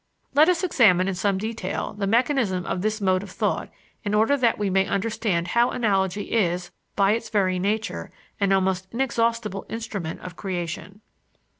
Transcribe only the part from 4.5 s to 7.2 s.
we may understand how analogy is, by